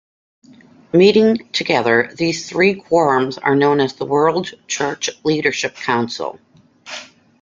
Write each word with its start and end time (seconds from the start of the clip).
Meeting 0.93 1.37
together, 1.53 2.09
these 2.17 2.49
three 2.49 2.73
quorums 2.73 3.37
are 3.39 3.53
known 3.55 3.79
as 3.79 3.93
the 3.93 4.05
World 4.07 4.49
Church 4.67 5.11
Leadership 5.23 5.75
Council. 5.75 6.39